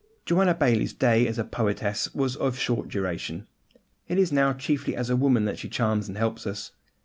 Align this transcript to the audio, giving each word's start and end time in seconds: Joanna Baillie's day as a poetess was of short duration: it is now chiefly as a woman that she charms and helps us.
Joanna 0.25 0.55
Baillie's 0.55 0.93
day 0.93 1.27
as 1.27 1.37
a 1.37 1.43
poetess 1.43 2.11
was 2.15 2.35
of 2.35 2.57
short 2.57 2.89
duration: 2.89 3.45
it 4.07 4.17
is 4.17 4.31
now 4.31 4.51
chiefly 4.51 4.95
as 4.95 5.11
a 5.11 5.15
woman 5.15 5.45
that 5.45 5.59
she 5.59 5.69
charms 5.69 6.07
and 6.07 6.17
helps 6.17 6.47
us. 6.47 6.71